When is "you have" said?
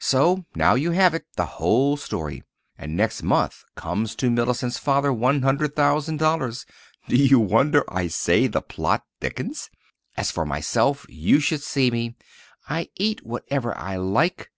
0.74-1.14